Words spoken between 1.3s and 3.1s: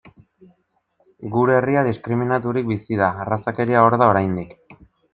Gure herria diskriminaturik bizi